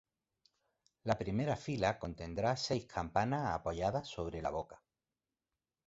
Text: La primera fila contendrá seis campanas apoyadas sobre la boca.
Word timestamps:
La 1.09 1.15
primera 1.19 1.55
fila 1.65 1.99
contendrá 1.99 2.55
seis 2.57 2.87
campanas 2.95 3.45
apoyadas 3.53 4.07
sobre 4.07 4.41
la 4.41 4.49
boca. 4.59 4.81